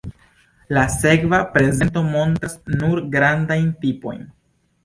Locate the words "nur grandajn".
2.81-3.73